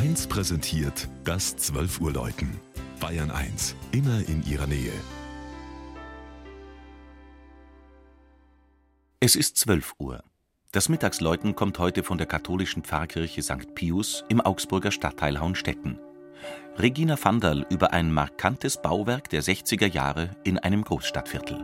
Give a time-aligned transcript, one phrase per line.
[0.00, 2.58] 1 präsentiert das 12 Uhr Läuten.
[3.00, 4.94] Bayern 1, immer in ihrer Nähe.
[9.20, 10.24] Es ist 12 Uhr.
[10.72, 13.74] Das Mittagsläuten kommt heute von der katholischen Pfarrkirche St.
[13.74, 15.98] Pius im Augsburger Stadtteil Hauenstetten.
[16.78, 21.62] Regina Vandal über ein markantes Bauwerk der 60er Jahre in einem Großstadtviertel.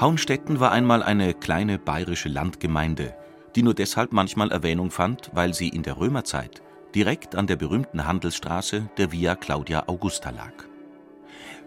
[0.00, 3.14] Hauenstetten war einmal eine kleine bayerische Landgemeinde,
[3.54, 6.62] die nur deshalb manchmal Erwähnung fand, weil sie in der Römerzeit
[6.94, 10.54] direkt an der berühmten Handelsstraße der Via Claudia Augusta lag.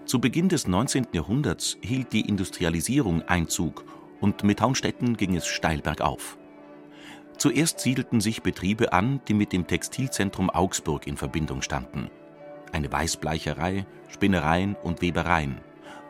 [0.06, 1.10] Zu Beginn des 19.
[1.14, 3.86] Jahrhunderts hielt die Industrialisierung Einzug
[4.20, 6.40] und mit Hauenstetten ging es steil bergauf.
[7.38, 12.10] Zuerst siedelten sich Betriebe an, die mit dem Textilzentrum Augsburg in Verbindung standen.
[12.72, 15.60] Eine Weißbleicherei, Spinnereien und Webereien.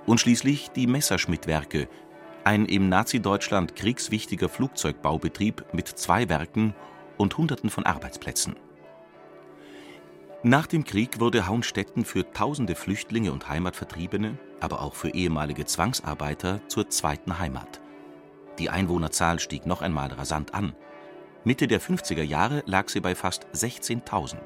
[0.05, 1.87] Und schließlich die Messerschmittwerke,
[2.43, 6.75] ein im Nazi-Deutschland kriegswichtiger Flugzeugbaubetrieb mit zwei Werken
[7.17, 8.55] und Hunderten von Arbeitsplätzen.
[10.45, 16.59] Nach dem Krieg wurde Hauenstetten für tausende Flüchtlinge und Heimatvertriebene, aber auch für ehemalige Zwangsarbeiter
[16.67, 17.79] zur zweiten Heimat.
[18.59, 20.75] Die Einwohnerzahl stieg noch einmal rasant an.
[21.45, 24.37] Mitte der 50er Jahre lag sie bei fast 16.000.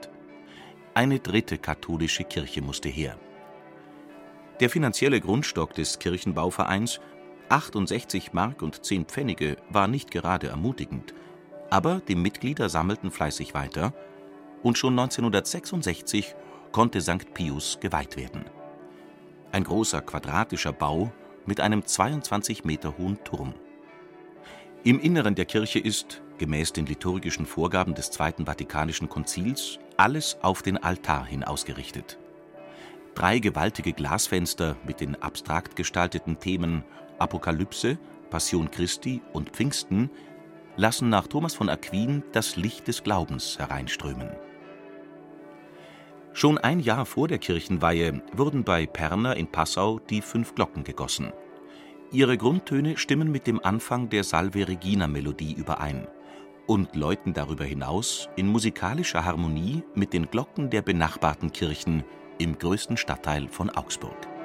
[0.93, 3.17] Eine dritte katholische Kirche musste her.
[4.59, 6.99] Der finanzielle Grundstock des Kirchenbauvereins
[7.49, 11.13] 68 Mark und 10 Pfennige war nicht gerade ermutigend,
[11.69, 13.93] aber die Mitglieder sammelten fleißig weiter
[14.63, 16.35] und schon 1966
[16.71, 17.33] konnte St.
[17.33, 18.45] Pius geweiht werden.
[19.51, 21.11] Ein großer quadratischer Bau
[21.45, 23.53] mit einem 22 Meter hohen Turm.
[24.83, 30.61] Im Inneren der Kirche ist, gemäß den liturgischen Vorgaben des Zweiten Vatikanischen Konzils, alles auf
[30.61, 32.19] den Altar hin ausgerichtet.
[33.15, 36.83] Drei gewaltige Glasfenster mit den abstrakt gestalteten Themen
[37.19, 37.97] Apokalypse,
[38.29, 40.09] Passion Christi und Pfingsten
[40.75, 44.29] lassen nach Thomas von Aquin das Licht des Glaubens hereinströmen.
[46.33, 51.33] Schon ein Jahr vor der Kirchenweihe wurden bei Perner in Passau die fünf Glocken gegossen.
[52.11, 56.07] Ihre Grundtöne stimmen mit dem Anfang der Salve Regina Melodie überein
[56.67, 62.03] und läuten darüber hinaus in musikalischer Harmonie mit den Glocken der benachbarten Kirchen
[62.37, 64.36] im größten Stadtteil von Augsburg